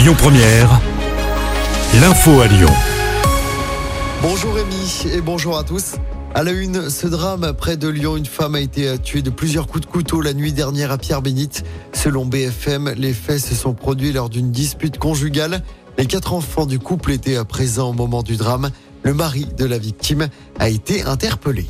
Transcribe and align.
Lyon 0.00 0.14
Première, 0.16 0.80
l'info 2.00 2.40
à 2.40 2.46
Lyon. 2.46 2.70
Bonjour 4.22 4.54
Rémi 4.54 5.04
et 5.12 5.20
bonjour 5.20 5.58
à 5.58 5.62
tous. 5.62 5.96
À 6.34 6.42
la 6.42 6.52
une, 6.52 6.88
ce 6.88 7.06
drame 7.06 7.52
près 7.52 7.76
de 7.76 7.86
Lyon, 7.86 8.16
une 8.16 8.24
femme 8.24 8.54
a 8.54 8.60
été 8.60 8.98
tuée 8.98 9.20
de 9.20 9.28
plusieurs 9.28 9.66
coups 9.66 9.84
de 9.84 9.90
couteau 9.90 10.22
la 10.22 10.32
nuit 10.32 10.54
dernière 10.54 10.90
à 10.90 10.96
Pierre-Bénite. 10.96 11.64
Selon 11.92 12.24
BFM, 12.24 12.94
les 12.96 13.12
faits 13.12 13.40
se 13.40 13.54
sont 13.54 13.74
produits 13.74 14.12
lors 14.12 14.30
d'une 14.30 14.50
dispute 14.50 14.98
conjugale. 14.98 15.62
Les 15.98 16.06
quatre 16.06 16.32
enfants 16.32 16.64
du 16.64 16.78
couple 16.78 17.12
étaient 17.12 17.44
présents 17.44 17.90
au 17.90 17.92
moment 17.92 18.22
du 18.22 18.36
drame. 18.36 18.70
Le 19.02 19.12
mari 19.12 19.48
de 19.54 19.66
la 19.66 19.76
victime 19.76 20.28
a 20.58 20.70
été 20.70 21.02
interpellé. 21.02 21.66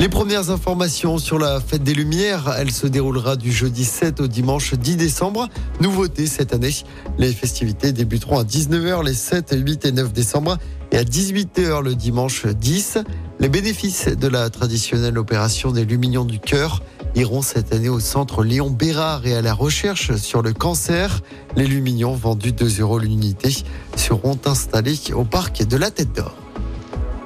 Les 0.00 0.08
premières 0.08 0.48
informations 0.48 1.18
sur 1.18 1.38
la 1.38 1.60
fête 1.60 1.82
des 1.82 1.92
Lumières, 1.92 2.54
elle 2.56 2.70
se 2.70 2.86
déroulera 2.86 3.36
du 3.36 3.52
jeudi 3.52 3.84
7 3.84 4.22
au 4.22 4.28
dimanche 4.28 4.72
10 4.72 4.96
décembre. 4.96 5.46
Nouveauté 5.82 6.26
cette 6.26 6.54
année, 6.54 6.74
les 7.18 7.34
festivités 7.34 7.92
débuteront 7.92 8.38
à 8.38 8.44
19h 8.44 9.04
les 9.04 9.12
7, 9.12 9.54
8 9.58 9.84
et 9.84 9.92
9 9.92 10.10
décembre 10.14 10.56
et 10.90 10.96
à 10.96 11.04
18h 11.04 11.82
le 11.82 11.94
dimanche 11.94 12.46
10. 12.46 12.96
Les 13.40 13.50
bénéfices 13.50 14.08
de 14.08 14.26
la 14.26 14.48
traditionnelle 14.48 15.18
opération 15.18 15.70
des 15.70 15.84
Lumignons 15.84 16.24
du 16.24 16.38
Cœur 16.40 16.82
iront 17.14 17.42
cette 17.42 17.74
année 17.74 17.90
au 17.90 18.00
centre 18.00 18.42
Léon 18.42 18.70
Bérard 18.70 19.26
et 19.26 19.34
à 19.34 19.42
la 19.42 19.52
recherche 19.52 20.16
sur 20.16 20.40
le 20.40 20.54
cancer. 20.54 21.20
Les 21.56 21.66
Lumignons 21.66 22.14
vendus 22.14 22.52
2 22.52 22.80
euros 22.80 22.98
l'unité 22.98 23.54
seront 23.96 24.38
installés 24.46 24.98
au 25.12 25.24
parc 25.24 25.62
de 25.62 25.76
la 25.76 25.90
Tête 25.90 26.14
d'Or. 26.14 26.34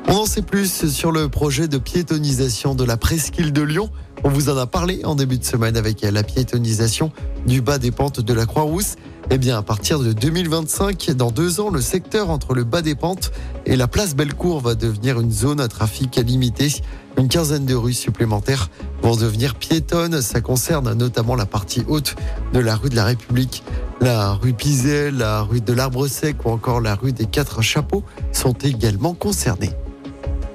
On 0.09 0.17
en 0.17 0.27
sait 0.27 0.43
plus 0.43 0.91
sur 0.91 1.13
le 1.13 1.29
projet 1.29 1.67
de 1.67 1.79
piétonisation 1.79 2.75
de 2.75 2.85
la 2.85 2.97
presqu'île 2.97 3.53
de 3.53 3.63
Lyon. 3.63 3.91
On 4.23 4.29
vous 4.29 4.49
en 4.49 4.57
a 4.57 4.67
parlé 4.67 5.05
en 5.05 5.15
début 5.15 5.39
de 5.39 5.45
semaine 5.45 5.77
avec 5.77 6.03
la 6.03 6.23
piétonisation 6.23 7.11
du 7.47 7.61
bas 7.61 7.79
des 7.79 7.91
pentes 7.91 8.21
de 8.21 8.33
la 8.33 8.47
Croix-Rousse. 8.47 8.97
Eh 9.30 9.39
bien, 9.39 9.57
à 9.57 9.63
partir 9.63 9.99
de 9.99 10.13
2025, 10.13 11.11
dans 11.13 11.30
deux 11.30 11.61
ans, 11.61 11.71
le 11.71 11.80
secteur 11.80 12.30
entre 12.30 12.55
le 12.55 12.65
bas 12.65 12.83
des 12.83 12.95
pentes 12.95 13.33
et 13.65 13.77
la 13.77 13.88
place 13.88 14.15
Bellecour 14.15 14.61
va 14.61 14.74
devenir 14.74 15.19
une 15.19 15.33
zone 15.33 15.61
à 15.61 15.69
trafic 15.69 16.16
limité. 16.16 16.68
Une 17.16 17.29
quinzaine 17.29 17.65
de 17.65 17.74
rues 17.74 17.95
supplémentaires 17.95 18.71
vont 19.02 19.16
devenir 19.16 19.55
piétonnes. 19.55 20.21
Ça 20.21 20.41
concerne 20.41 20.93
notamment 20.93 21.35
la 21.35 21.46
partie 21.46 21.83
haute 21.89 22.15
de 22.52 22.59
la 22.59 22.77
rue 22.77 22.91
de 22.91 22.96
la 22.96 23.05
République. 23.05 23.63
La 24.01 24.33
rue 24.33 24.52
Pizet, 24.52 25.11
la 25.11 25.41
rue 25.43 25.61
de 25.61 25.73
l'Arbre 25.73 26.07
Sec 26.09 26.45
ou 26.45 26.51
encore 26.51 26.80
la 26.80 26.95
rue 26.95 27.13
des 27.13 27.27
Quatre 27.27 27.63
Chapeaux 27.63 28.05
sont 28.33 28.52
également 28.52 29.15
concernées. 29.15 29.73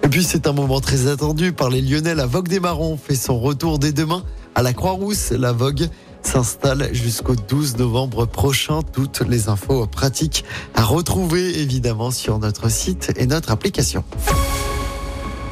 Et 0.09 0.11
puis 0.11 0.23
c'est 0.23 0.47
un 0.47 0.53
moment 0.53 0.81
très 0.81 1.05
attendu 1.05 1.53
par 1.53 1.69
les 1.69 1.83
Lyonnais. 1.83 2.15
La 2.15 2.25
Vogue 2.25 2.47
des 2.47 2.59
Marrons 2.59 2.97
fait 2.97 3.13
son 3.13 3.39
retour 3.39 3.77
dès 3.77 3.91
demain 3.91 4.23
à 4.55 4.63
la 4.63 4.73
Croix-Rousse. 4.73 5.29
La 5.29 5.51
Vogue 5.51 5.88
s'installe 6.23 6.89
jusqu'au 6.93 7.35
12 7.35 7.77
novembre 7.77 8.25
prochain. 8.25 8.79
Toutes 8.81 9.21
les 9.21 9.49
infos 9.49 9.85
pratiques 9.85 10.45
à 10.73 10.83
retrouver 10.83 11.59
évidemment 11.59 12.09
sur 12.09 12.39
notre 12.39 12.71
site 12.71 13.13
et 13.17 13.27
notre 13.27 13.51
application. 13.51 14.03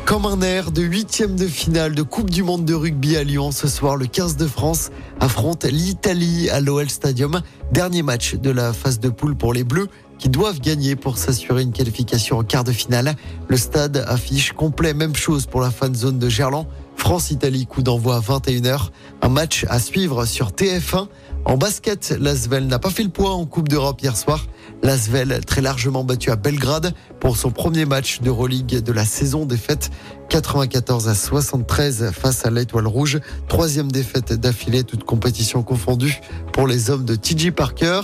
Comme 0.08 0.26
un 0.26 0.42
air 0.42 0.72
de 0.72 0.82
huitième 0.82 1.36
de 1.36 1.46
finale 1.46 1.94
de 1.94 2.02
Coupe 2.02 2.32
du 2.32 2.42
Monde 2.42 2.66
de 2.66 2.74
rugby 2.74 3.16
à 3.16 3.24
Lyon, 3.24 3.52
ce 3.52 3.68
soir, 3.68 3.96
le 3.96 4.08
15 4.08 4.38
de 4.38 4.48
France 4.48 4.90
affronte 5.20 5.66
l'Italie 5.66 6.50
à 6.50 6.62
l'OL 6.62 6.90
Stadium. 6.90 7.42
Dernier 7.74 8.02
match 8.02 8.34
de 8.34 8.50
la 8.50 8.74
phase 8.74 9.00
de 9.00 9.10
poule 9.10 9.36
pour 9.36 9.54
les 9.54 9.64
Bleus 9.64 9.90
qui 10.18 10.30
doivent 10.30 10.60
gagner 10.60 10.96
pour 10.96 11.18
s'assurer 11.18 11.62
une 11.62 11.72
qualification 11.72 12.38
en 12.38 12.44
quart 12.44 12.64
de 12.64 12.72
finale. 12.72 13.16
Le 13.48 13.58
stade 13.58 14.04
affiche 14.08 14.54
complet, 14.54 14.94
même 14.94 15.16
chose 15.16 15.46
pour 15.46 15.62
la 15.62 15.72
fan 15.72 15.94
zone 15.96 16.20
de 16.20 16.30
Gerland. 16.30 16.68
France-Italie, 16.98 17.66
coup 17.66 17.84
d'envoi 17.84 18.18
à 18.18 18.20
21h. 18.20 18.90
Un 19.22 19.30
match 19.30 19.66
à 19.70 19.80
suivre 19.80 20.26
sur 20.26 20.52
TF1. 20.52 21.08
En 21.46 21.56
basket, 21.56 22.14
l'Asvel 22.20 22.68
n'a 22.68 22.80
pas 22.80 22.90
fait 22.90 23.04
le 23.04 23.10
poids 23.10 23.32
en 23.32 23.46
Coupe 23.46 23.70
d'Europe 23.70 24.02
hier 24.02 24.18
soir. 24.18 24.48
L'Asvel, 24.84 25.40
très 25.46 25.62
largement 25.62 26.04
battu 26.04 26.30
à 26.30 26.36
Belgrade 26.36 26.94
pour 27.22 27.38
son 27.38 27.52
premier 27.52 27.86
match 27.86 28.20
d'Euroleague 28.22 28.82
de 28.82 28.92
la 28.92 29.06
saison, 29.06 29.46
défaite 29.46 29.90
94 30.30 31.08
à 31.08 31.16
73 31.16 32.12
face 32.12 32.46
à 32.46 32.50
l'Étoile 32.50 32.88
Rouge. 32.88 33.20
Troisième 33.48 33.92
défaite 33.92 34.34
d'affilée, 34.34 34.84
toute 34.84 35.06
compétition 35.06 35.64
confondue 35.64 36.20
pour 36.52 36.68
les 36.68 36.90
hommes 36.90 37.06
de 37.06 37.16
TJ 37.16 37.52
Parker. 37.52 38.02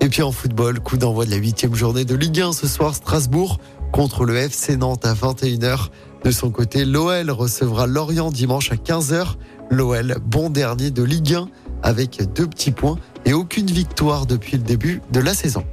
Et 0.00 0.08
puis 0.08 0.22
en 0.22 0.32
football, 0.32 0.80
coup 0.80 0.96
d'envoi 0.96 1.26
de 1.26 1.30
la 1.30 1.36
huitième 1.36 1.74
journée 1.74 2.06
de 2.06 2.14
Ligue 2.14 2.40
1 2.40 2.52
ce 2.52 2.66
soir, 2.66 2.94
Strasbourg 2.94 3.58
contre 3.92 4.24
le 4.24 4.36
FC 4.36 4.76
Nantes 4.76 5.04
à 5.04 5.14
21h. 5.14 5.90
De 6.26 6.32
son 6.32 6.50
côté, 6.50 6.84
l'OL 6.84 7.30
recevra 7.30 7.86
Lorient 7.86 8.32
dimanche 8.32 8.72
à 8.72 8.74
15h. 8.74 9.36
L'OL, 9.70 10.16
bon 10.24 10.50
dernier 10.50 10.90
de 10.90 11.04
Ligue 11.04 11.34
1 11.34 11.46
avec 11.84 12.20
deux 12.34 12.48
petits 12.48 12.72
points 12.72 12.96
et 13.26 13.32
aucune 13.32 13.66
victoire 13.66 14.26
depuis 14.26 14.56
le 14.56 14.64
début 14.64 15.00
de 15.12 15.20
la 15.20 15.34
saison. 15.34 15.64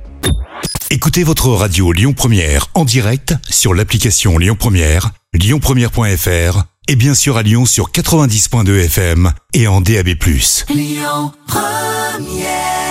Écoutez 0.92 1.24
votre 1.24 1.50
radio 1.50 1.92
Lyon 1.92 2.14
Première 2.14 2.68
en 2.76 2.86
direct 2.86 3.34
sur 3.50 3.74
l'application 3.74 4.38
Lyon 4.38 4.56
Première, 4.56 5.10
lyonpremière.fr 5.34 6.66
et 6.88 6.96
bien 6.96 7.16
sûr 7.16 7.38
à 7.38 7.42
Lyon 7.42 7.66
sur 7.66 7.90
90.2 7.90 8.86
FM 8.86 9.32
et 9.56 9.66
en 9.66 9.82
DAB+. 9.82 10.10
Lyon 10.70 11.32
Première 11.48 12.83